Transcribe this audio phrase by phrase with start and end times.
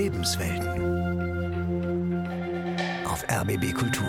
[0.00, 0.66] Lebenswelten.
[3.04, 4.08] Auf RBB Kultur.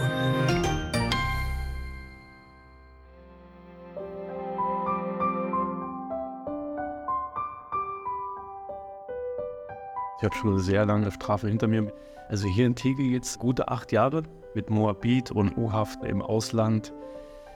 [10.17, 11.91] Ich habe schon eine sehr lange Strafe hinter mir.
[12.29, 14.23] Also hier in Tegel jetzt gute acht Jahre
[14.53, 16.93] mit Moabit und U-Haft im Ausland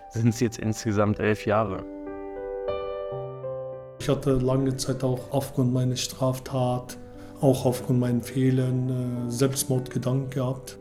[0.09, 1.85] sind es jetzt insgesamt elf Jahre.
[4.01, 6.97] Ich hatte lange Zeit auch aufgrund meiner Straftat,
[7.41, 10.77] auch aufgrund meinen Fehlern, äh, Selbstmordgedanken gehabt,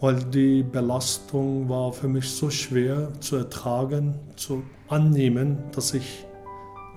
[0.00, 6.24] weil die Belastung war für mich so schwer zu ertragen, zu annehmen, dass ich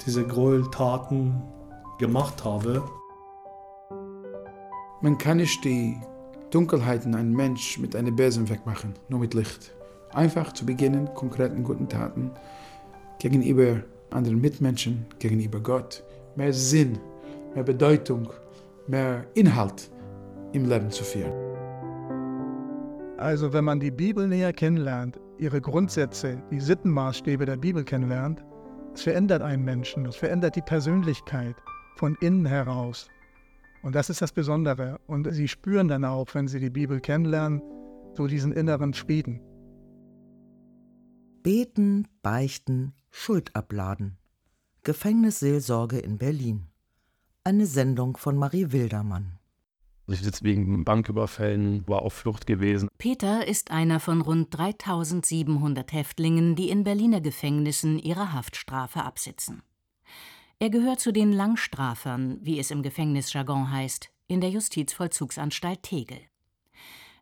[0.05, 1.41] diese Gräueltaten
[1.99, 2.83] gemacht habe.
[5.01, 5.97] Man kann nicht die
[6.51, 9.71] Dunkelheiten einen Mensch mit einem Besen wegmachen, nur mit Licht.
[10.11, 12.31] Einfach zu beginnen, konkreten guten Taten
[13.19, 16.03] gegenüber anderen Mitmenschen, gegenüber Gott.
[16.35, 16.97] Mehr Sinn,
[17.53, 18.29] mehr Bedeutung,
[18.87, 19.91] mehr Inhalt
[20.53, 21.33] im Leben zu führen.
[23.17, 28.43] Also wenn man die Bibel näher kennenlernt, ihre Grundsätze, die Sittenmaßstäbe der Bibel kennenlernt,
[28.93, 31.55] es verändert einen Menschen, es verändert die Persönlichkeit
[31.95, 33.09] von innen heraus.
[33.83, 34.99] Und das ist das Besondere.
[35.07, 37.61] Und sie spüren dann auch, wenn sie die Bibel kennenlernen,
[38.13, 39.41] so diesen inneren Frieden.
[41.43, 44.17] Beten, beichten, Schuld abladen.
[44.83, 46.67] Gefängnisseelsorge in Berlin.
[47.47, 49.37] Eine Sendung von Marie Wildermann.
[50.07, 52.89] Ich sitze wegen Banküberfällen, war auf Flucht gewesen.
[52.97, 59.61] Peter ist einer von rund 3700 Häftlingen, die in Berliner Gefängnissen ihre Haftstrafe absitzen.
[60.57, 66.17] Er gehört zu den Langstrafern, wie es im Gefängnisjargon heißt, in der Justizvollzugsanstalt Tegel.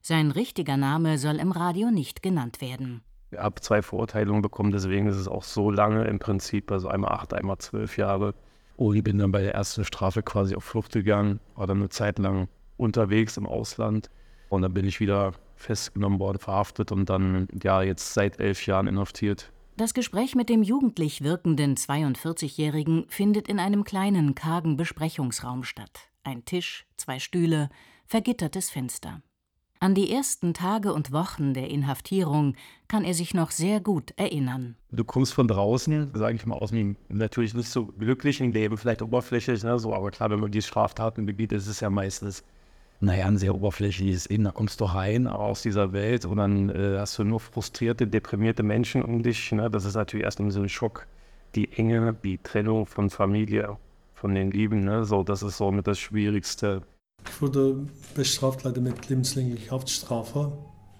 [0.01, 3.03] Sein richtiger Name soll im Radio nicht genannt werden.
[3.31, 7.11] Ich habe zwei Verurteilungen bekommen, deswegen ist es auch so lange im Prinzip, also einmal
[7.11, 8.33] acht, einmal zwölf Jahre.
[8.75, 11.89] Und ich bin dann bei der ersten Strafe quasi auf Flucht gegangen, war dann eine
[11.89, 14.09] Zeit lang unterwegs im Ausland
[14.49, 18.87] und dann bin ich wieder festgenommen worden, verhaftet und dann ja jetzt seit elf Jahren
[18.87, 19.51] inhaftiert.
[19.77, 26.09] Das Gespräch mit dem jugendlich wirkenden 42-Jährigen findet in einem kleinen, kargen Besprechungsraum statt.
[26.23, 27.69] Ein Tisch, zwei Stühle,
[28.05, 29.21] vergittertes Fenster.
[29.83, 32.55] An die ersten Tage und Wochen der Inhaftierung
[32.87, 34.77] kann er sich noch sehr gut erinnern.
[34.93, 39.01] Du kommst von draußen, sage ich mal, aus einem natürlich nicht so glücklichen Leben, vielleicht
[39.01, 42.45] oberflächlich, ne, so, aber klar, wenn man die Straftaten begeht, ist es ja meistens
[43.01, 44.45] naja, ein sehr oberflächliches Leben.
[44.45, 48.63] Da kommst du rein aus dieser Welt und dann äh, hast du nur frustrierte, deprimierte
[48.63, 49.51] Menschen um dich.
[49.51, 49.69] Ne?
[49.69, 51.07] Das ist natürlich erst so ein Schock.
[51.55, 53.75] Die Enge, die Trennung von Familie,
[54.13, 55.03] von den Lieben, ne?
[55.03, 56.83] so, das ist so mit das Schwierigste.
[57.27, 60.51] Ich wurde bestraft leider mit lebenslänglicher Haftstrafe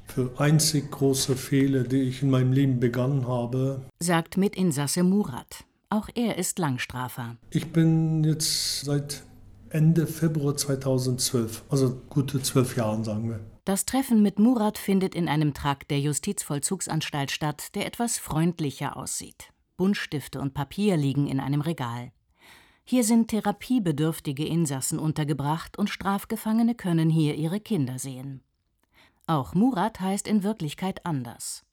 [0.08, 3.82] für einzig große Fehler, die ich in meinem Leben begangen habe.
[4.00, 5.66] Sagt Mitinsasse Murat.
[5.90, 7.38] Auch er ist Langstrafer.
[7.52, 9.24] Ich bin jetzt seit
[9.70, 13.40] Ende Februar 2012, also gute zwölf Jahre, sagen wir.
[13.66, 19.50] Das Treffen mit Murat findet in einem Trakt der Justizvollzugsanstalt statt, der etwas freundlicher aussieht.
[19.78, 22.12] Buntstifte und Papier liegen in einem Regal.
[22.86, 28.42] Hier sind therapiebedürftige Insassen untergebracht und Strafgefangene können hier ihre Kinder sehen.
[29.26, 31.64] Auch Murat heißt in Wirklichkeit anders.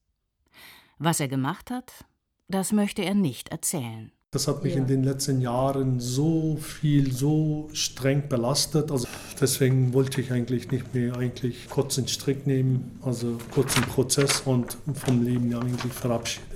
[0.98, 2.04] Was er gemacht hat,
[2.48, 4.12] das möchte er nicht erzählen.
[4.32, 4.80] Das hat mich ja.
[4.80, 8.92] in den letzten Jahren so viel, so streng belastet.
[8.92, 9.08] Also
[9.40, 14.78] deswegen wollte ich eigentlich nicht mehr eigentlich kurz den Strick nehmen, also kurzen Prozess und
[14.94, 16.46] vom Leben ja eigentlich verabschieden.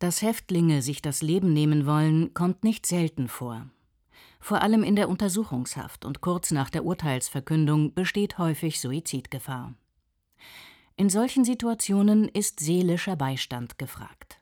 [0.00, 3.66] Dass Häftlinge sich das Leben nehmen wollen, kommt nicht selten vor.
[4.40, 9.74] Vor allem in der Untersuchungshaft und kurz nach der Urteilsverkündung besteht häufig Suizidgefahr.
[10.96, 14.40] In solchen Situationen ist seelischer Beistand gefragt.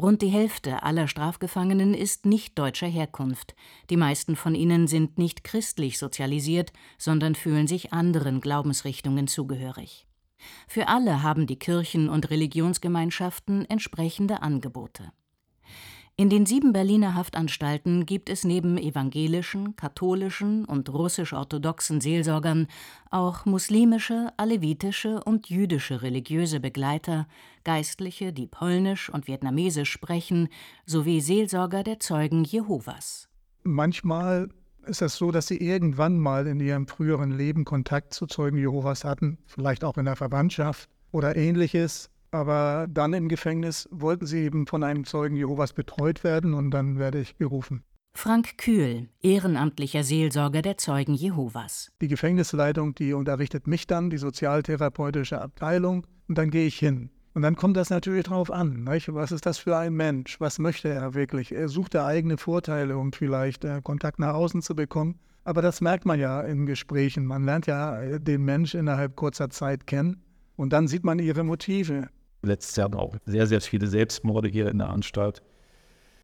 [0.00, 3.54] Rund die Hälfte aller Strafgefangenen ist nicht deutscher Herkunft.
[3.88, 10.06] Die meisten von ihnen sind nicht christlich sozialisiert, sondern fühlen sich anderen Glaubensrichtungen zugehörig.
[10.68, 15.12] Für alle haben die Kirchen und Religionsgemeinschaften entsprechende Angebote.
[16.18, 22.68] In den sieben Berliner Haftanstalten gibt es neben evangelischen, katholischen und russisch-orthodoxen Seelsorgern
[23.10, 27.28] auch muslimische, alevitische und jüdische religiöse Begleiter,
[27.64, 30.48] Geistliche, die Polnisch und Vietnamesisch sprechen,
[30.86, 33.28] sowie Seelsorger der Zeugen Jehovas.
[33.62, 34.48] Manchmal
[34.86, 39.04] ist es so, dass sie irgendwann mal in ihrem früheren Leben Kontakt zu Zeugen Jehovas
[39.04, 44.66] hatten, vielleicht auch in der Verwandtschaft oder ähnliches aber dann im Gefängnis wollten sie eben
[44.66, 47.84] von einem Zeugen Jehovas betreut werden und dann werde ich gerufen.
[48.16, 51.92] Frank Kühl, ehrenamtlicher Seelsorger der Zeugen Jehovas.
[52.00, 57.10] Die Gefängnisleitung, die unterrichtet mich dann, die sozialtherapeutische Abteilung, und dann gehe ich hin.
[57.34, 58.84] Und dann kommt das natürlich drauf an.
[58.84, 59.12] Nicht?
[59.12, 60.40] Was ist das für ein Mensch?
[60.40, 61.52] Was möchte er wirklich?
[61.52, 65.20] Er sucht da eigene Vorteile, um vielleicht äh, Kontakt nach außen zu bekommen.
[65.44, 67.26] Aber das merkt man ja in Gesprächen.
[67.26, 70.22] Man lernt ja den Mensch innerhalb kurzer Zeit kennen
[70.56, 72.08] und dann sieht man ihre Motive.
[72.42, 75.42] Letztes Jahr auch sehr, sehr viele Selbstmorde hier in der Anstalt.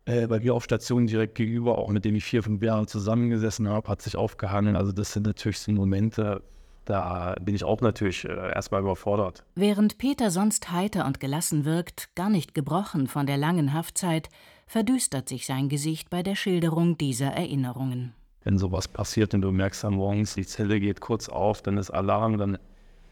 [0.05, 3.69] Äh, bei mir auf Station direkt gegenüber, auch mit dem ich vier, fünf Jahre zusammengesessen
[3.69, 4.76] habe, hat sich aufgehangen.
[4.76, 6.43] Also das sind natürlich so Momente,
[6.84, 9.44] da bin ich auch natürlich äh, erstmal überfordert.
[9.55, 14.29] Während Peter sonst heiter und gelassen wirkt, gar nicht gebrochen von der langen Haftzeit,
[14.67, 18.14] verdüstert sich sein Gesicht bei der Schilderung dieser Erinnerungen
[18.44, 21.90] wenn sowas passiert und du merkst dann morgens, die Zelle geht kurz auf, dann ist
[21.90, 22.58] Alarm, dann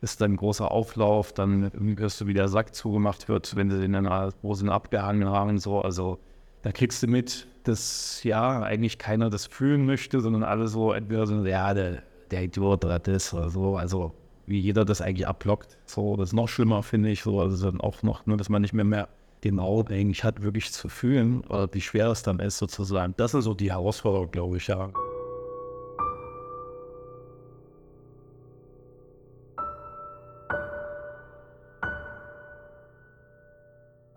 [0.01, 3.81] ist dann ein großer Auflauf, dann hörst du, wie der Sack zugemacht wird, wenn sie
[3.81, 6.19] den dann sie abgehangen haben, so, also
[6.63, 11.27] da kriegst du mit, dass ja eigentlich keiner das fühlen möchte, sondern alle so entweder
[11.27, 14.15] so, ja, der, der Idiot oder das oder so, also
[14.47, 15.79] wie jeder das eigentlich abblockt.
[15.87, 18.63] So, das ist noch schlimmer, finde ich, so, also dann auch noch, nur, dass man
[18.63, 19.09] nicht mehr mehr
[19.45, 23.15] den Augen eigentlich hat, wirklich zu fühlen, oder wie schwer es dann ist, sozusagen.
[23.17, 24.91] Das ist so die Herausforderung, glaube ich, ja.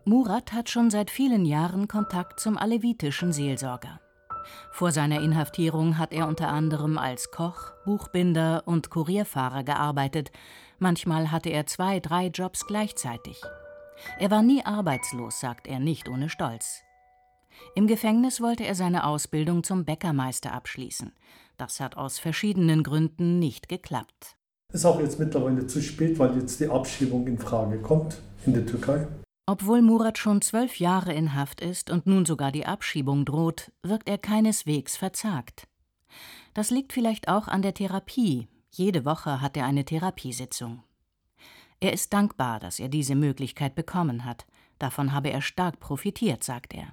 [0.05, 4.01] Murat hat schon seit vielen Jahren Kontakt zum alevitischen Seelsorger.
[4.71, 10.31] Vor seiner Inhaftierung hat er unter anderem als Koch, Buchbinder und Kurierfahrer gearbeitet.
[10.77, 13.41] Manchmal hatte er zwei, drei Jobs gleichzeitig.
[14.19, 16.81] Er war nie arbeitslos, sagt er nicht ohne Stolz.
[17.73, 21.13] Im Gefängnis wollte er seine Ausbildung zum Bäckermeister abschließen.
[21.55, 24.35] Das hat aus verschiedenen Gründen nicht geklappt.
[24.73, 28.65] Ist auch jetzt mittlerweile zu spät, weil jetzt die Abschiebung in Frage kommt in der
[28.65, 29.07] Türkei.
[29.45, 34.07] Obwohl Murat schon zwölf Jahre in Haft ist und nun sogar die Abschiebung droht, wirkt
[34.07, 35.67] er keineswegs verzagt.
[36.53, 38.47] Das liegt vielleicht auch an der Therapie.
[38.71, 40.83] Jede Woche hat er eine Therapiesitzung.
[41.81, 44.45] Er ist dankbar, dass er diese Möglichkeit bekommen hat.
[44.79, 46.87] Davon habe er stark profitiert, sagt er.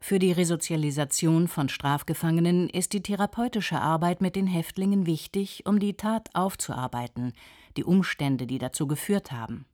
[0.00, 5.94] Für die Resozialisation von Strafgefangenen ist die therapeutische Arbeit mit den Häftlingen wichtig, um die
[5.94, 7.32] Tat aufzuarbeiten,
[7.76, 9.64] die Umstände, die dazu geführt haben.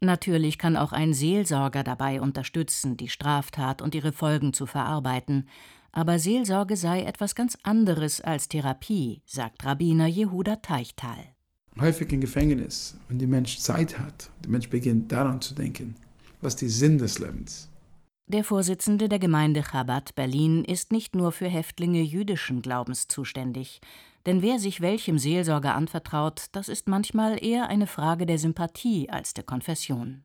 [0.00, 5.48] Natürlich kann auch ein Seelsorger dabei unterstützen, die Straftat und ihre Folgen zu verarbeiten.
[5.90, 11.18] Aber Seelsorge sei etwas ganz anderes als Therapie, sagt Rabbiner Jehuda Teichtal.
[11.80, 15.96] Häufig im Gefängnis, wenn der Mensch Zeit hat, der Mensch beginnt daran zu denken,
[16.40, 17.68] was die Sinn des Lebens.
[18.26, 23.80] Der Vorsitzende der Gemeinde Chabad Berlin ist nicht nur für Häftlinge jüdischen Glaubens zuständig.
[24.28, 29.32] Denn wer sich welchem Seelsorger anvertraut, das ist manchmal eher eine Frage der Sympathie als
[29.32, 30.22] der Konfession.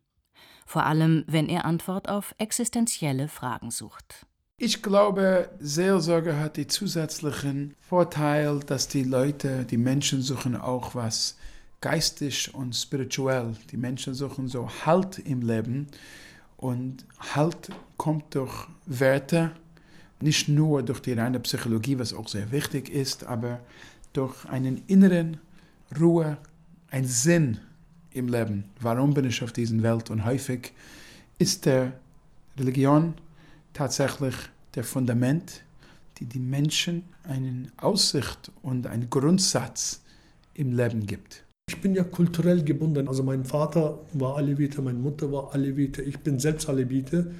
[0.65, 4.25] Vor allem, wenn er Antwort auf existenzielle Fragen sucht.
[4.57, 11.37] Ich glaube, Seelsorge hat den zusätzlichen Vorteil, dass die Leute, die Menschen suchen auch was
[11.79, 13.55] geistig und spirituell.
[13.71, 15.87] Die Menschen suchen so Halt im Leben
[16.57, 19.51] und Halt kommt durch Werte,
[20.19, 23.59] nicht nur durch die reine Psychologie, was auch sehr wichtig ist, aber
[24.13, 25.37] durch einen inneren
[25.99, 26.37] Ruhe,
[26.89, 27.59] einen Sinn
[28.11, 28.65] im Leben.
[28.79, 30.09] Warum bin ich auf dieser Welt?
[30.09, 30.73] Und häufig
[31.39, 31.93] ist der
[32.57, 33.15] Religion
[33.73, 34.35] tatsächlich
[34.75, 35.63] der Fundament,
[36.19, 40.01] die die Menschen eine Aussicht und einen Grundsatz
[40.53, 41.43] im Leben gibt.
[41.69, 43.07] Ich bin ja kulturell gebunden.
[43.07, 47.33] Also mein Vater war Alevite, meine Mutter war Alevite, ich bin selbst Alevite.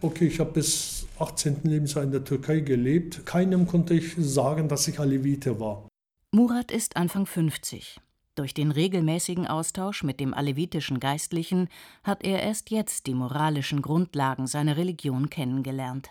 [0.00, 1.58] Okay, ich habe bis 18.
[1.64, 3.26] Lebensjahr in der Türkei gelebt.
[3.26, 5.88] Keinem konnte ich sagen, dass ich Alevite war.
[6.34, 8.00] Murat ist Anfang 50.
[8.34, 11.68] Durch den regelmäßigen Austausch mit dem alevitischen Geistlichen
[12.02, 16.10] hat er erst jetzt die moralischen Grundlagen seiner Religion kennengelernt.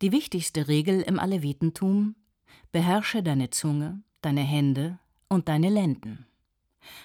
[0.00, 2.14] Die wichtigste Regel im Alevitentum:
[2.70, 6.26] Beherrsche deine Zunge, deine Hände und deine Lenden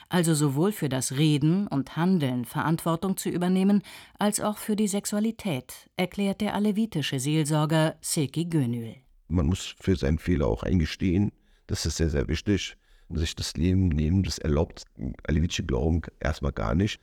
[0.09, 3.81] also sowohl für das Reden und Handeln Verantwortung zu übernehmen,
[4.19, 8.97] als auch für die Sexualität, erklärt der alevitische Seelsorger Seki Gönül.
[9.27, 11.31] Man muss für seinen Fehler auch eingestehen,
[11.71, 12.75] das ist sehr, sehr wichtig.
[13.09, 14.83] Sich das Leben nehmen, das erlaubt
[15.23, 16.99] alevitische Glauben erstmal gar nicht.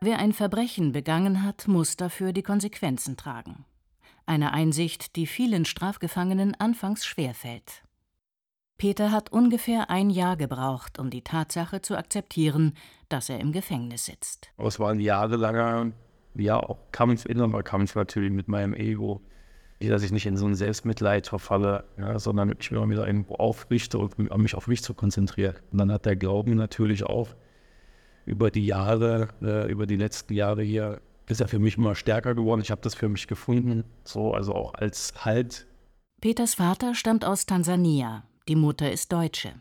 [0.00, 3.64] Wer ein Verbrechen begangen hat, muss dafür die Konsequenzen tragen.
[4.24, 7.82] Eine Einsicht, die vielen Strafgefangenen anfangs schwerfällt.
[8.78, 12.74] Peter hat ungefähr ein Jahr gebraucht, um die Tatsache zu akzeptieren,
[13.08, 14.50] dass er im Gefängnis sitzt.
[14.56, 15.92] Es war ein jahrelanger
[16.34, 19.20] ja, auch Kampf, innerer Kampf natürlich mit meinem Ego,
[19.80, 23.98] dass ich nicht in so ein Selbstmitleid verfalle, ja, sondern ich mich wieder irgendwo aufrichte
[23.98, 25.56] und mich auf mich zu konzentrieren.
[25.70, 27.28] Und dann hat der Glauben natürlich auch
[28.26, 32.34] über die Jahre, äh, über die letzten Jahre hier, ist er für mich immer stärker
[32.34, 32.60] geworden.
[32.60, 35.66] Ich habe das für mich gefunden, so also auch als Halt.
[36.20, 39.52] Peters Vater stammt aus Tansania, die Mutter ist Deutsche.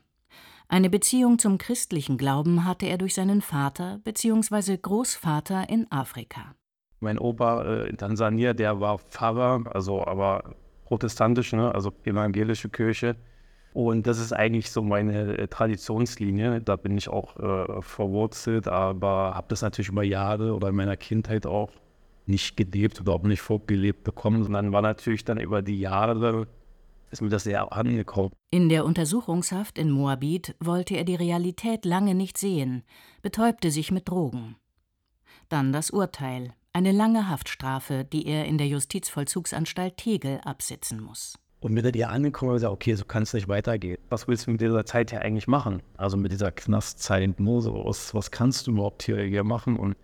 [0.69, 4.77] Eine Beziehung zum christlichen Glauben hatte er durch seinen Vater bzw.
[4.77, 6.55] Großvater in Afrika.
[6.99, 11.73] Mein Opa äh, in Tansania, der war Pfarrer, also aber protestantisch, ne?
[11.73, 13.15] also evangelische Kirche.
[13.73, 16.61] Und das ist eigentlich so meine äh, Traditionslinie.
[16.61, 20.97] Da bin ich auch äh, verwurzelt, aber habe das natürlich über Jahre oder in meiner
[20.97, 21.71] Kindheit auch
[22.25, 26.47] nicht gelebt oder auch nicht vorgelebt bekommen, sondern war natürlich dann über die Jahre
[27.11, 28.31] ist mir das sehr angekommen.
[28.51, 32.83] In der Untersuchungshaft in Moabit wollte er die Realität lange nicht sehen,
[33.21, 34.55] betäubte sich mit Drogen.
[35.49, 41.39] Dann das Urteil, eine lange Haftstrafe, die er in der Justizvollzugsanstalt Tegel absitzen muss.
[41.59, 43.97] Und mit der angekommen und gesagt, okay, so kann es nicht weitergehen.
[44.09, 45.81] Was willst du mit dieser Zeit hier eigentlich machen?
[45.97, 49.77] Also mit dieser Knastzeit, was, was kannst du überhaupt hier, hier machen?
[49.77, 49.95] Und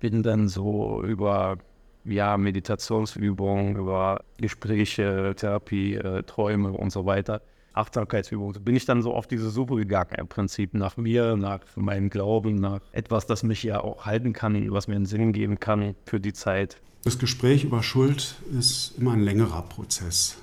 [0.00, 1.58] bin dann so über
[2.06, 8.62] ja, Meditationsübungen, über Gespräche, Therapie, äh, Träume und so weiter, Achtsamkeitsübungen.
[8.64, 12.56] Bin ich dann so auf diese Suche gegangen, im Prinzip nach mir, nach meinem Glauben,
[12.56, 16.20] nach etwas, das mich ja auch halten kann, was mir einen Sinn geben kann für
[16.20, 16.80] die Zeit.
[17.04, 20.38] Das Gespräch über Schuld ist immer ein längerer Prozess.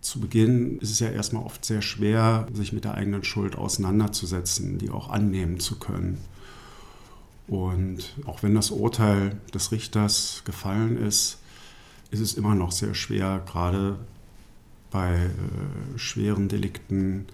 [0.00, 4.78] Zu Beginn ist es ja erstmal oft sehr schwer, sich mit der eigenen Schuld auseinanderzusetzen,
[4.78, 6.18] die auch annehmen zu können.
[7.50, 11.42] Und auch wenn das Urteil des Richters gefallen ist,
[12.12, 13.98] ist es immer noch sehr schwer, gerade
[14.90, 17.26] bei äh, schweren Delikten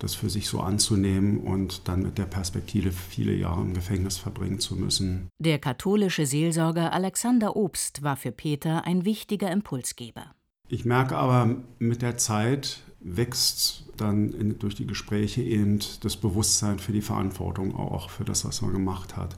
[0.00, 4.58] das für sich so anzunehmen und dann mit der Perspektive viele Jahre im Gefängnis verbringen
[4.58, 5.28] zu müssen.
[5.38, 10.34] Der katholische Seelsorger Alexander Obst war für Peter ein wichtiger Impulsgeber.
[10.68, 16.78] Ich merke aber, mit der Zeit wächst dann in, durch die Gespräche eben das Bewusstsein
[16.78, 19.36] für die Verantwortung auch, für das, was man gemacht hat.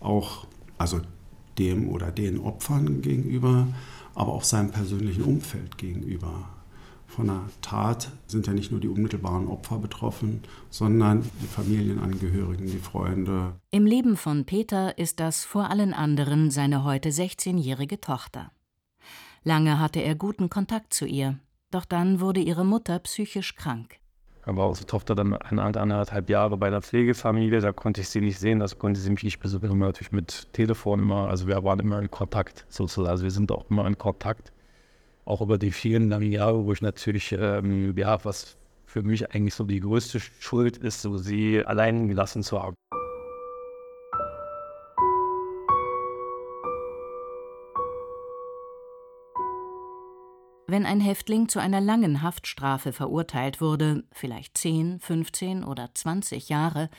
[0.00, 0.46] Auch
[0.78, 1.00] also
[1.58, 3.68] dem oder den Opfern gegenüber,
[4.14, 6.48] aber auch seinem persönlichen Umfeld gegenüber.
[7.06, 12.78] Von der Tat sind ja nicht nur die unmittelbaren Opfer betroffen, sondern die Familienangehörigen, die
[12.78, 13.54] Freunde.
[13.70, 18.50] Im Leben von Peter ist das vor allen anderen seine heute 16-jährige Tochter.
[19.44, 21.38] Lange hatte er guten Kontakt zu ihr,
[21.74, 23.98] doch dann wurde ihre Mutter psychisch krank.
[24.46, 28.38] Da war unsere Tochter dann anderthalb Jahre bei einer Pflegefamilie, da konnte ich sie nicht
[28.38, 31.98] sehen, das konnte sie mich nicht besuchen, natürlich mit Telefon immer, also wir waren immer
[31.98, 34.52] in Kontakt sozusagen, also wir sind auch immer in Kontakt,
[35.24, 39.64] auch über die vielen Jahre, wo ich natürlich, ähm, ja, was für mich eigentlich so
[39.64, 42.74] die größte Schuld ist, so sie allein gelassen zu haben.
[50.74, 56.90] Wenn ein Häftling zu einer langen Haftstrafe verurteilt wurde, vielleicht 10, 15 oder 20 Jahre,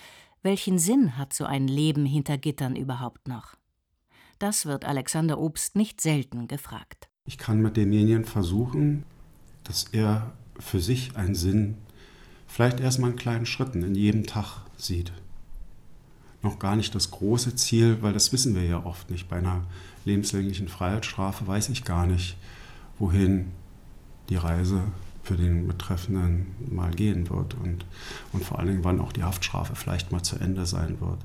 [0.44, 3.56] welchen Sinn hat so ein Leben hinter Gittern überhaupt noch?
[4.40, 7.10] Das wird Alexander Obst nicht selten gefragt.
[7.26, 9.04] Ich kann mit demjenigen versuchen,
[9.66, 11.76] dass er für sich einen Sinn,
[12.48, 15.12] vielleicht erstmal in kleinen Schritten, in jedem Tag sieht.
[16.42, 19.28] Noch gar nicht das große Ziel, weil das wissen wir ja oft nicht.
[19.28, 19.66] Bei einer
[20.06, 22.38] lebenslänglichen Freiheitsstrafe weiß ich gar nicht,
[22.98, 23.52] wohin
[24.30, 24.84] die Reise
[25.24, 27.86] für den Betreffenden mal gehen wird und,
[28.32, 31.20] und vor allen Dingen, wann auch die Haftstrafe vielleicht mal zu Ende sein wird.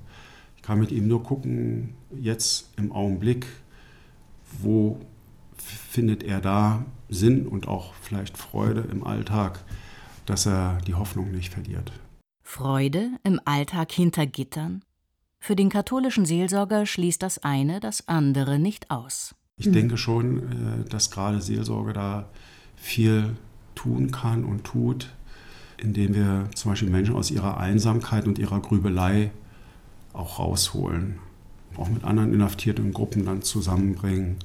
[0.56, 3.46] Ich kann mit ihm nur gucken, jetzt im Augenblick,
[4.62, 5.00] wo
[5.56, 9.60] findet er da Sinn und auch vielleicht Freude im Alltag,
[10.26, 11.92] dass er die Hoffnung nicht verliert.
[12.42, 14.82] Freude im Alltag hinter Gittern?
[15.38, 19.34] Für den katholischen Seelsorger schließt das eine das andere nicht aus.
[19.56, 22.30] Ich denke schon, äh, dass gerade Seelsorge da
[22.80, 23.36] viel
[23.74, 25.10] tun kann und tut,
[25.76, 29.30] indem wir zum Beispiel Menschen aus ihrer Einsamkeit und ihrer Grübelei
[30.12, 31.18] auch rausholen.
[31.76, 34.36] Auch mit anderen inhaftierten Gruppen dann zusammenbringen.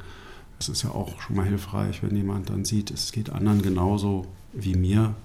[0.60, 4.27] Das ist ja auch schon mal hilfreich, wenn jemand dann sieht, es geht anderen genauso
[4.54, 5.15] wie mir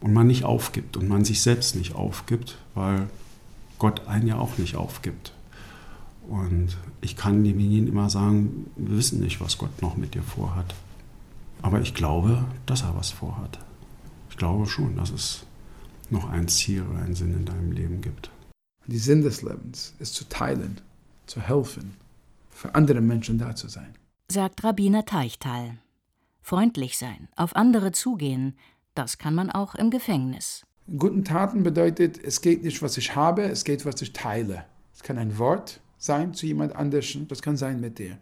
[0.00, 3.08] und man nicht aufgibt und man sich selbst nicht aufgibt, weil
[3.78, 5.32] Gott einen ja auch nicht aufgibt.
[6.28, 10.74] Und ich kann demjenigen immer sagen, wir wissen nicht, was Gott noch mit dir vorhat.
[11.64, 13.58] Aber ich glaube, dass er was vorhat.
[14.28, 15.46] Ich glaube schon, dass es
[16.10, 18.30] noch ein Ziel oder einen Sinn in deinem Leben gibt.
[18.86, 20.82] Die Sinn des Lebens ist zu teilen,
[21.24, 21.94] zu helfen,
[22.50, 23.94] für andere Menschen da zu sein.
[24.30, 25.78] Sagt Rabbiner Teichtal.
[26.42, 28.58] Freundlich sein, auf andere zugehen,
[28.94, 30.66] das kann man auch im Gefängnis.
[30.98, 34.66] Guten Taten bedeutet, es geht nicht, was ich habe, es geht, was ich teile.
[34.94, 38.18] Es kann ein Wort sein zu jemand anderem, das kann sein mit dir.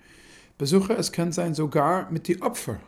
[0.58, 2.78] Besucher, es kann sein sogar mit den Opfern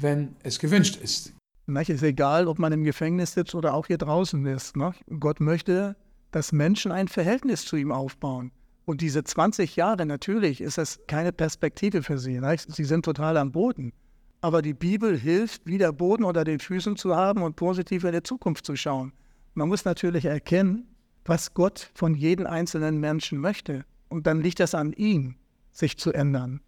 [0.00, 1.32] wenn es gewünscht ist.
[1.66, 4.74] Es ist egal, ob man im Gefängnis sitzt oder auch hier draußen ist.
[5.20, 5.96] Gott möchte,
[6.32, 8.50] dass Menschen ein Verhältnis zu ihm aufbauen.
[8.86, 12.40] Und diese 20 Jahre, natürlich ist das keine Perspektive für sie.
[12.68, 13.92] Sie sind total am Boden.
[14.40, 18.22] Aber die Bibel hilft, wieder Boden unter den Füßen zu haben und positiv in die
[18.22, 19.12] Zukunft zu schauen.
[19.54, 20.88] Man muss natürlich erkennen,
[21.24, 23.84] was Gott von jedem einzelnen Menschen möchte.
[24.08, 25.36] Und dann liegt das an ihm,
[25.72, 26.60] sich zu ändern.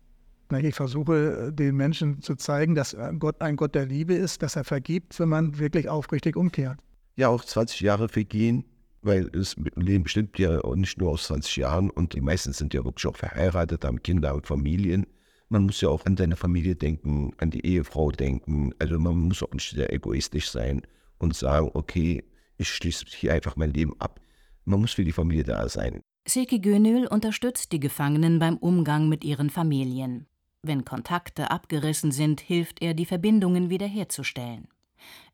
[0.60, 4.64] Ich versuche den Menschen zu zeigen, dass Gott ein Gott der Liebe ist, dass er
[4.64, 6.78] vergibt, wenn man wirklich aufrichtig umkehrt.
[7.16, 8.64] Ja, auch 20 Jahre vergehen,
[9.02, 12.84] weil das Leben bestimmt ja nicht nur aus 20 Jahren und die meisten sind ja
[12.84, 15.06] wirklich auch verheiratet, haben Kinder, haben Familien.
[15.48, 18.72] Man muss ja auch an seine Familie denken, an die Ehefrau denken.
[18.78, 20.82] Also man muss auch nicht sehr egoistisch sein
[21.18, 22.24] und sagen, okay,
[22.56, 24.20] ich schließe hier einfach mein Leben ab.
[24.64, 26.00] Man muss für die Familie da sein.
[26.26, 30.26] Seki Gönül unterstützt die Gefangenen beim Umgang mit ihren Familien.
[30.64, 34.68] Wenn Kontakte abgerissen sind, hilft er, die Verbindungen wiederherzustellen.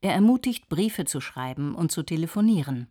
[0.01, 2.89] Er ermutigt, Briefe zu schreiben und zu telefonieren.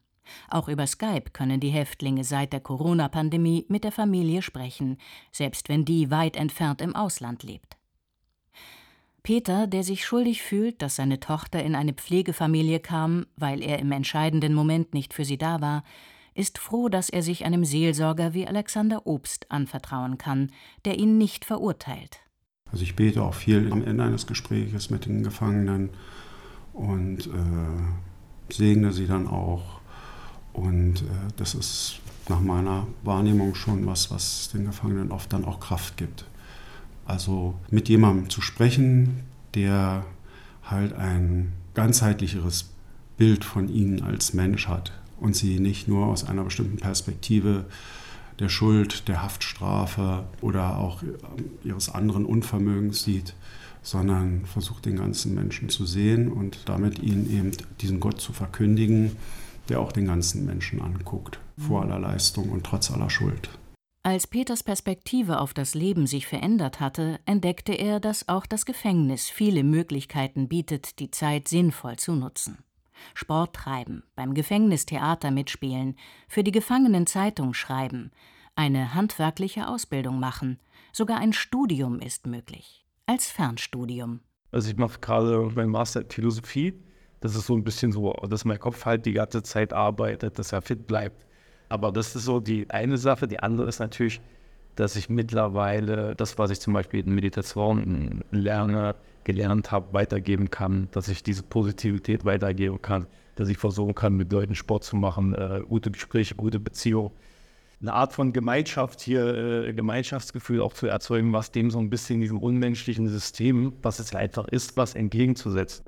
[0.47, 4.97] Auch über Skype können die Häftlinge seit der Corona-Pandemie mit der Familie sprechen,
[5.31, 7.75] selbst wenn die weit entfernt im Ausland lebt.
[9.23, 13.91] Peter, der sich schuldig fühlt, dass seine Tochter in eine Pflegefamilie kam, weil er im
[13.91, 15.83] entscheidenden Moment nicht für sie da war,
[16.35, 20.51] ist froh, dass er sich einem Seelsorger wie Alexander Obst anvertrauen kann,
[20.85, 22.19] der ihn nicht verurteilt.
[22.71, 25.89] Also ich bete auch viel am Ende eines Gespräches mit den Gefangenen
[26.73, 29.79] und äh, segne sie dann auch.
[30.53, 35.59] Und äh, das ist nach meiner Wahrnehmung schon was, was den Gefangenen oft dann auch
[35.59, 36.25] Kraft gibt.
[37.05, 39.21] Also mit jemandem zu sprechen,
[39.53, 40.03] der
[40.63, 42.71] halt ein ganzheitlicheres
[43.17, 47.65] Bild von ihnen als Mensch hat und sie nicht nur aus einer bestimmten Perspektive
[48.39, 51.01] der Schuld, der Haftstrafe oder auch
[51.63, 53.33] ihres anderen Unvermögens sieht,
[53.81, 57.51] sondern versucht den ganzen Menschen zu sehen und damit ihnen eben
[57.81, 59.15] diesen Gott zu verkündigen,
[59.69, 63.49] der auch den ganzen Menschen anguckt, vor aller Leistung und trotz aller Schuld.
[64.03, 69.29] Als Peters Perspektive auf das Leben sich verändert hatte, entdeckte er, dass auch das Gefängnis
[69.29, 72.57] viele Möglichkeiten bietet, die Zeit sinnvoll zu nutzen.
[73.13, 75.95] Sport treiben, beim Gefängnistheater mitspielen,
[76.27, 78.11] für die Gefangenen Zeitung schreiben,
[78.55, 80.59] eine handwerkliche Ausbildung machen,
[80.91, 84.21] sogar ein Studium ist möglich, als Fernstudium.
[84.51, 86.73] Also ich mache gerade mein Master in Philosophie.
[87.19, 90.51] Das ist so ein bisschen so, dass mein Kopf halt die ganze Zeit arbeitet, dass
[90.51, 91.25] er fit bleibt.
[91.69, 93.27] Aber das ist so die eine Sache.
[93.27, 94.21] Die andere ist natürlich,
[94.75, 98.95] dass ich mittlerweile das, was ich zum Beispiel in Meditation lerne,
[99.27, 104.31] gelernt habe, weitergeben kann, dass ich diese Positivität weitergeben kann, dass ich versuchen kann, mit
[104.31, 107.11] Leuten Sport zu machen, äh, gute Gespräche, gute Beziehungen,
[107.81, 112.21] eine Art von Gemeinschaft hier, äh, Gemeinschaftsgefühl auch zu erzeugen, was dem so ein bisschen
[112.21, 115.85] diesem unmenschlichen System, was es einfach ist, was entgegenzusetzen.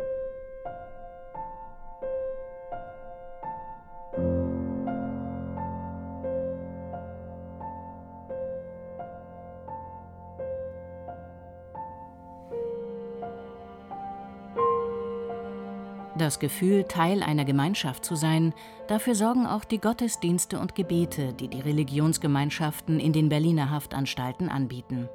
[16.30, 18.54] Das Gefühl, Teil einer Gemeinschaft zu sein,
[18.88, 25.10] dafür sorgen auch die Gottesdienste und Gebete, die die Religionsgemeinschaften in den Berliner Haftanstalten anbieten.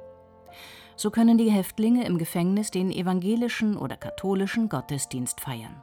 [0.97, 5.81] So können die Häftlinge im Gefängnis den evangelischen oder katholischen Gottesdienst feiern.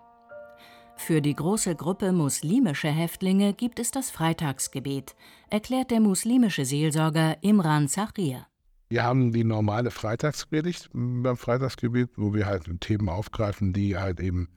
[0.97, 5.17] Für die große Gruppe muslimischer Häftlinge gibt es das Freitagsgebet,
[5.49, 8.47] erklärt der muslimische Seelsorger Imran Zachir.
[8.91, 14.51] Wir haben die normale Freitagspredigt beim Freitagsgebet, wo wir halt Themen aufgreifen, die halt eben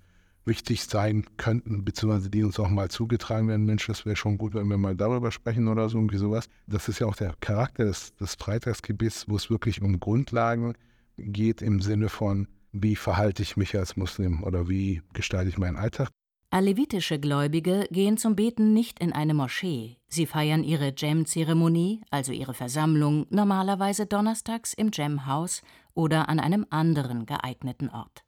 [0.46, 4.54] wichtig sein könnten, beziehungsweise die uns auch mal zugetragen werden, Mensch, das wäre schon gut,
[4.54, 6.50] wenn wir mal darüber sprechen oder so, irgendwie sowas.
[6.68, 10.74] Das ist ja auch der Charakter des, des Freitagsgebets, wo es wirklich um Grundlagen
[11.18, 15.78] geht im Sinne von, wie verhalte ich mich als Muslim oder wie gestalte ich meinen
[15.78, 16.10] Alltag.
[16.52, 19.98] Alevitische Gläubige gehen zum Beten nicht in eine Moschee.
[20.08, 27.26] Sie feiern ihre Jam-Zeremonie, also ihre Versammlung, normalerweise donnerstags im Jam-Haus oder an einem anderen
[27.26, 28.24] geeigneten Ort.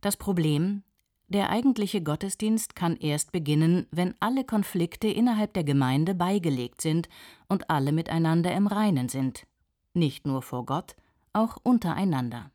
[0.00, 0.84] Das Problem,
[1.28, 7.08] der eigentliche Gottesdienst kann erst beginnen, wenn alle Konflikte innerhalb der Gemeinde beigelegt sind
[7.48, 9.46] und alle miteinander im Reinen sind,
[9.92, 10.96] nicht nur vor Gott,
[11.34, 12.50] auch untereinander.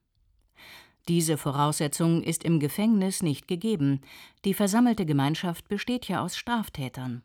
[1.07, 4.01] Diese Voraussetzung ist im Gefängnis nicht gegeben,
[4.45, 7.23] die versammelte Gemeinschaft besteht ja aus Straftätern.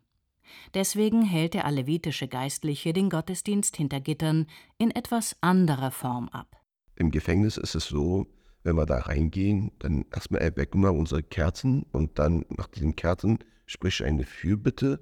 [0.75, 4.47] Deswegen hält der alevitische Geistliche den Gottesdienst hinter Gittern
[4.79, 6.57] in etwas anderer Form ab.
[6.97, 8.27] Im Gefängnis ist es so,
[8.65, 13.39] wenn wir da reingehen, dann erstmal erwecken wir unsere Kerzen und dann nach diesen Kerzen
[13.67, 15.01] sprich eine Fürbitte,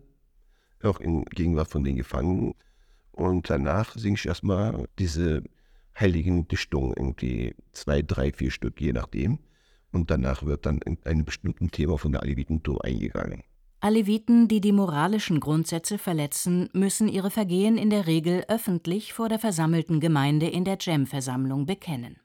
[0.83, 2.55] auch in Gegenwart von den Gefangenen.
[3.13, 5.43] Und danach singe ich erstmal diese
[5.99, 9.39] heiligen Dichtungen, irgendwie zwei, drei, vier Stück, je nachdem.
[9.93, 13.43] Und danach wird dann in einem bestimmten Thema von der Alevitentum eingegangen.
[13.81, 19.39] Aleviten, die die moralischen Grundsätze verletzen, müssen ihre Vergehen in der Regel öffentlich vor der
[19.39, 22.17] versammelten Gemeinde in der Djem-Versammlung bekennen.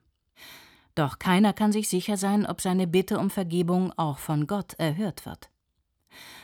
[1.02, 5.26] Doch keiner kann sich sicher sein, ob seine Bitte um Vergebung auch von Gott erhört
[5.26, 5.50] wird.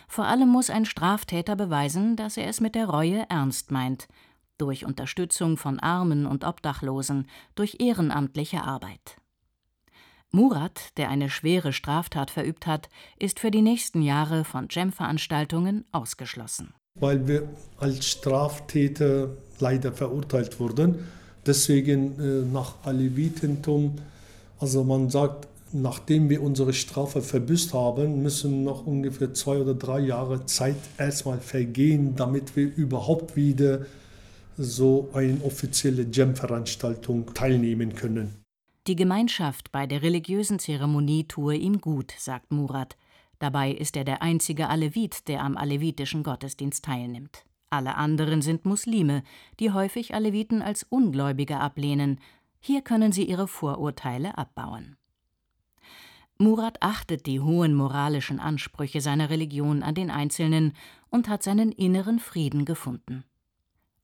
[0.07, 4.07] Vor allem muss ein Straftäter beweisen, dass er es mit der Reue ernst meint,
[4.57, 9.17] durch Unterstützung von Armen und Obdachlosen, durch ehrenamtliche Arbeit.
[10.31, 12.89] Murat, der eine schwere Straftat verübt hat,
[13.19, 16.73] ist für die nächsten Jahre von Cem-Veranstaltungen ausgeschlossen.
[16.95, 21.07] Weil wir als Straftäter leider verurteilt wurden.
[21.45, 23.99] Deswegen äh, nach Alevitentum,
[24.59, 29.99] also man sagt, nachdem wir unsere Strafe verbüßt haben, müssen noch ungefähr zwei oder drei
[29.99, 33.85] Jahre Zeit erstmal vergehen, damit wir überhaupt wieder
[34.57, 38.35] so eine offizielle Jam-Veranstaltung teilnehmen können.
[38.87, 42.95] Die Gemeinschaft bei der religiösen Zeremonie tue ihm gut, sagt Murat.
[43.39, 47.43] Dabei ist er der einzige Alevit, der am alevitischen Gottesdienst teilnimmt.
[47.69, 49.23] Alle anderen sind Muslime,
[49.59, 52.19] die häufig Aleviten als Ungläubige ablehnen.
[52.67, 54.97] Hier können sie ihre Vorurteile abbauen.
[56.37, 60.73] Murat achtet die hohen moralischen Ansprüche seiner Religion an den Einzelnen
[61.09, 63.23] und hat seinen inneren Frieden gefunden.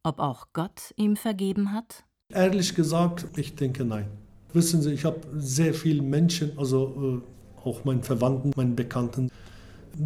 [0.01, 2.05] Ob auch Gott ihm vergeben hat?
[2.29, 4.07] Ehrlich gesagt, ich denke nein.
[4.53, 9.29] Wissen Sie, ich habe sehr vielen Menschen, also äh, auch meinen Verwandten, meinen Bekannten,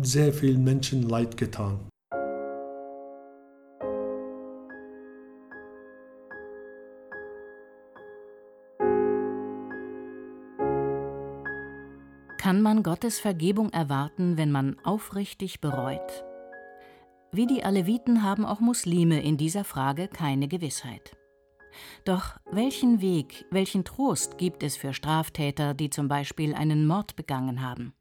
[0.02, 1.80] sehr vielen Menschen leid getan.
[12.48, 16.24] Kann man Gottes Vergebung erwarten, wenn man aufrichtig bereut?
[17.34, 21.18] Wie die Aleviten haben auch Muslime in dieser Frage keine Gewissheit.
[22.06, 27.62] Doch welchen Weg, welchen Trost gibt es für Straftäter, die zum Beispiel einen Mord begangen
[27.62, 27.92] haben?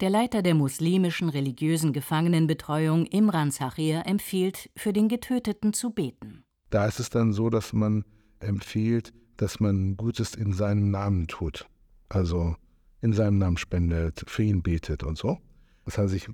[0.00, 6.44] Der Leiter der muslimischen religiösen Gefangenenbetreuung, Imran Sachir, empfiehlt, für den Getöteten zu beten.
[6.70, 8.04] Da ist es dann so, dass man
[8.38, 11.66] empfiehlt, dass man Gutes in seinem Namen tut.
[12.08, 12.54] Also
[13.02, 15.38] in seinem Namen spendet, für ihn betet und so.
[15.84, 16.28] Das heißt, ich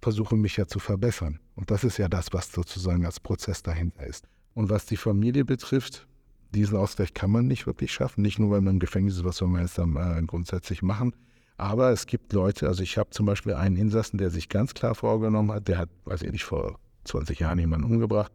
[0.00, 1.40] versuche mich ja zu verbessern.
[1.54, 4.26] Und das ist ja das, was sozusagen als Prozess dahinter ist.
[4.54, 6.06] Und was die Familie betrifft,
[6.54, 8.22] diesen Ausgleich kann man nicht wirklich schaffen.
[8.22, 11.14] Nicht nur, weil man im Gefängnis ist, was soll man jetzt dann äh, grundsätzlich machen.
[11.56, 14.94] Aber es gibt Leute, also ich habe zum Beispiel einen Insassen, der sich ganz klar
[14.94, 18.32] vorgenommen hat, der hat, weiß ich nicht, vor 20 Jahren jemanden umgebracht,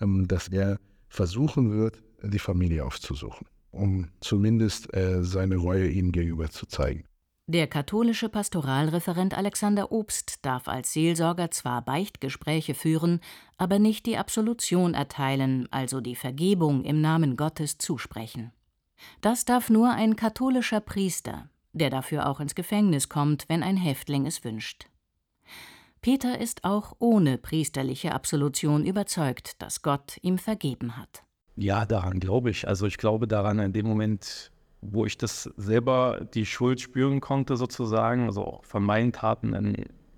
[0.00, 6.50] ähm, dass er versuchen wird, die Familie aufzusuchen, um zumindest äh, seine Reue ihnen gegenüber
[6.50, 7.04] zu zeigen.
[7.46, 13.20] Der katholische Pastoralreferent Alexander Obst darf als Seelsorger zwar Beichtgespräche führen,
[13.58, 18.50] aber nicht die Absolution erteilen, also die Vergebung im Namen Gottes zusprechen.
[19.20, 24.24] Das darf nur ein katholischer Priester, der dafür auch ins Gefängnis kommt, wenn ein Häftling
[24.24, 24.86] es wünscht.
[26.00, 31.24] Peter ist auch ohne priesterliche Absolution überzeugt, dass Gott ihm vergeben hat.
[31.56, 32.66] Ja, daran glaube ich.
[32.66, 34.50] Also ich glaube daran, in dem Moment,
[34.90, 39.76] wo ich das selber die Schuld spüren konnte, sozusagen, also auch von meinen Taten, dann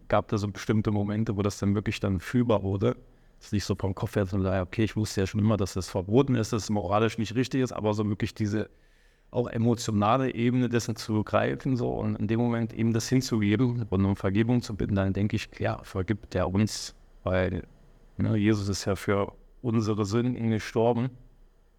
[0.09, 2.97] gab es so bestimmte Momente, wo das dann wirklich dann fühlbar wurde.
[3.39, 5.75] Das ist nicht so vom Kopf her, sondern okay, ich wusste ja schon immer, dass
[5.75, 8.71] das verboten ist, dass es moralisch nicht richtig ist, aber so wirklich diese
[9.31, 14.05] auch emotionale Ebene dessen zu greifen so und in dem Moment eben das hinzugeben und
[14.05, 17.65] um Vergebung zu bitten, dann denke ich, ja, vergibt der uns, weil
[18.17, 21.11] ne, Jesus ist ja für unsere Sünden gestorben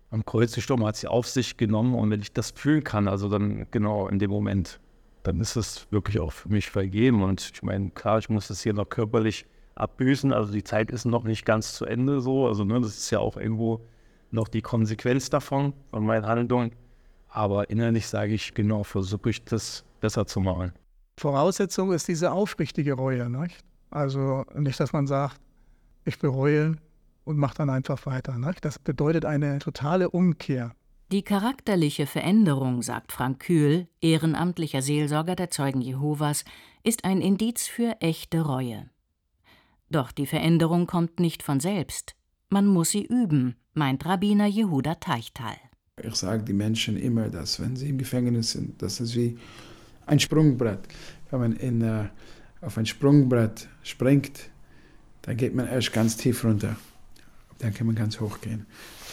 [0.09, 3.29] am Kreuz gestorben, hat sie auf sich genommen und wenn ich das fühlen kann, also
[3.29, 4.79] dann genau in dem Moment,
[5.23, 8.61] dann ist es wirklich auch für mich vergeben und ich meine, klar, ich muss das
[8.61, 12.63] hier noch körperlich abbüßen, also die Zeit ist noch nicht ganz zu Ende so, also
[12.63, 13.81] ne, das ist ja auch irgendwo
[14.31, 16.71] noch die Konsequenz davon, von meinen Handlungen,
[17.27, 20.71] aber innerlich sage ich, genau, versuche ich das besser zu machen.
[21.17, 23.63] Voraussetzung ist diese aufrichtige Reue, nicht?
[23.89, 25.39] Also nicht, dass man sagt,
[26.05, 26.75] ich bereue,
[27.27, 28.37] und macht dann einfach weiter.
[28.37, 28.55] Ne?
[28.61, 30.73] Das bedeutet eine totale Umkehr.
[31.11, 36.45] Die charakterliche Veränderung, sagt Frank Kühl, ehrenamtlicher Seelsorger der Zeugen Jehovas,
[36.83, 38.89] ist ein Indiz für echte Reue.
[39.89, 42.15] Doch die Veränderung kommt nicht von selbst.
[42.49, 45.55] Man muss sie üben, meint Rabbiner Jehuda Teichtal.
[46.01, 49.37] Ich sage den Menschen immer, dass wenn sie im Gefängnis sind, das ist wie
[50.05, 50.79] ein Sprungbrett.
[51.29, 52.05] Wenn man in, uh,
[52.61, 54.49] auf ein Sprungbrett springt,
[55.23, 56.77] dann geht man erst ganz tief runter
[57.59, 58.65] dann kann man ganz hoch gehen.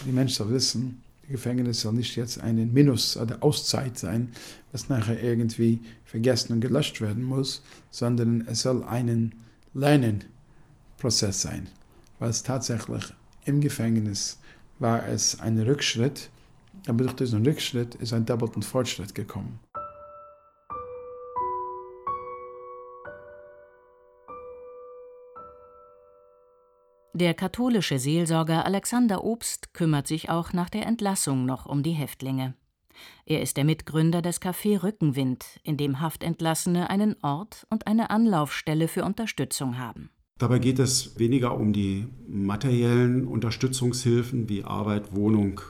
[0.07, 4.33] Die Menschen sollen wissen, Gefängnis soll nicht jetzt eine Minus- oder Auszeit sein,
[4.73, 9.35] was nachher irgendwie vergessen und gelöscht werden muss, sondern es soll ein
[9.73, 11.69] Lernenprozess sein.
[12.19, 13.13] Weil es tatsächlich
[13.45, 14.39] im Gefängnis
[14.79, 16.31] war es ein Rückschritt,
[16.87, 19.59] aber durch diesen Rückschritt ist ein doppelten Fortschritt gekommen.
[27.17, 32.55] Der katholische Seelsorger Alexander Obst kümmert sich auch nach der Entlassung noch um die Häftlinge.
[33.25, 38.89] Er ist der Mitgründer des Café Rückenwind, in dem Haftentlassene einen Ort und eine Anlaufstelle
[38.89, 40.11] für Unterstützung haben.
[40.39, 45.61] Dabei geht es weniger um die materiellen Unterstützungshilfen wie Arbeit, Wohnung,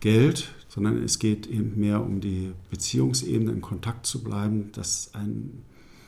[0.00, 5.62] Geld, sondern es geht eben mehr um die Beziehungsebene, in Kontakt zu bleiben, dass ein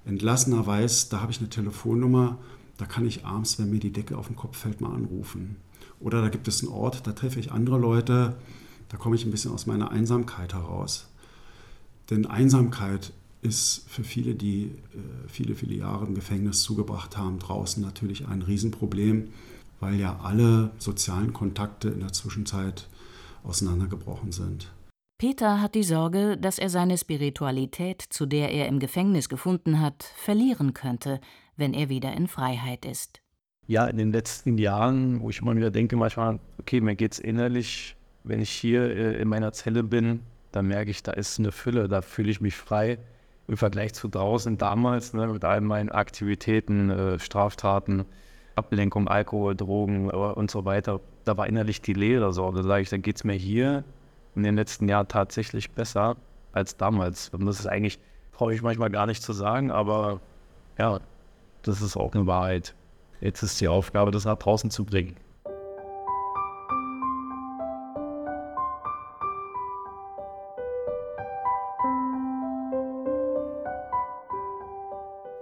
[0.05, 2.39] Entlassener weiß, da habe ich eine Telefonnummer,
[2.79, 5.57] da kann ich abends, wenn mir die Decke auf den Kopf fällt, mal anrufen.
[6.01, 8.37] Oder da gibt es einen Ort, da treffe ich andere Leute,
[8.89, 11.09] da komme ich ein bisschen aus meiner Einsamkeit heraus.
[12.09, 13.13] Denn Einsamkeit
[13.43, 18.43] ist für viele, die äh, viele, viele Jahre im Gefängnis zugebracht haben, draußen natürlich ein
[18.43, 19.29] Riesenproblem,
[19.81, 22.89] weil ja alle sozialen Kontakte in der Zwischenzeit
[23.45, 24.73] auseinandergebrochen sind.
[25.19, 30.05] Peter hat die Sorge, dass er seine Spiritualität, zu der er im Gefängnis gefunden hat,
[30.17, 31.21] verlieren könnte,
[31.59, 33.21] wenn er wieder in Freiheit ist.
[33.67, 37.19] Ja, in den letzten Jahren, wo ich immer wieder denke, manchmal, okay, mir geht es
[37.19, 40.21] innerlich, wenn ich hier äh, in meiner Zelle bin,
[40.53, 42.99] da merke ich, da ist eine Fülle, da fühle ich mich frei
[43.47, 48.05] im Vergleich zu draußen damals, ne, mit all meinen Aktivitäten, äh, Straftaten,
[48.55, 52.51] Ablenkung, Alkohol, Drogen äh, und so weiter, da war innerlich die Leere so.
[52.53, 53.85] Da sage ich, dann geht es mir hier
[54.35, 56.17] in den letzten Jahren tatsächlich besser
[56.53, 57.31] als damals.
[57.31, 57.99] Und das ist eigentlich,
[58.33, 60.21] brauche ich manchmal gar nicht zu sagen, aber
[60.79, 61.01] ja,
[61.69, 62.75] das ist auch eine Wahrheit.
[63.21, 65.17] Jetzt ist die Aufgabe, das nach draußen zu bringen.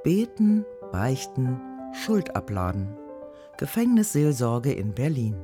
[0.03, 1.61] Beten, Beichten,
[1.93, 2.97] Schuld abladen.
[3.59, 5.37] Gefängnisseelsorge in Berlin.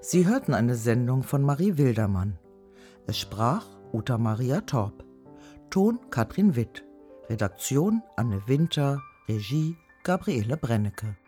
[0.00, 2.38] Sie hörten eine Sendung von Marie Wildermann.
[3.06, 5.04] Es sprach Uta Maria Torp.
[5.70, 6.84] Ton Katrin Witt.
[7.28, 9.00] Redaktion Anne Winter.
[9.28, 9.76] Regie
[10.08, 11.27] Gabriele Brennecke.